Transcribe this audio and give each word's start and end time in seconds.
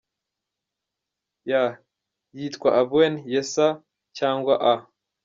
Y: 1.49 1.51
Nitwa 2.33 2.69
Ambwene 2.79 3.19
Yessayah 3.33 3.77
cyangwa 4.17 4.53
A. 4.71 4.73